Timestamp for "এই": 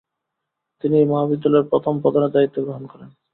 0.99-1.07